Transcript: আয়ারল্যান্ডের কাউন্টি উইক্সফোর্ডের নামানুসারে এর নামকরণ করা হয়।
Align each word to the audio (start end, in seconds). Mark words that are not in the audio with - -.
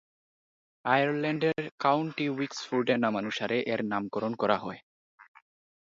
আয়ারল্যান্ডের 0.85 1.63
কাউন্টি 1.79 2.25
উইক্সফোর্ডের 2.29 2.99
নামানুসারে 2.99 3.57
এর 3.73 3.81
নামকরণ 3.85 4.33
করা 4.35 4.57
হয়। 4.57 4.79